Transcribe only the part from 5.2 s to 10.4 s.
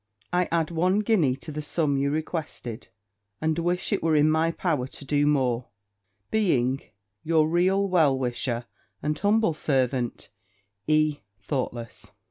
more, being your real well wisher, and humble servant,